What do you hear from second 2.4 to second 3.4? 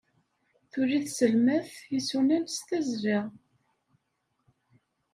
s tazzla.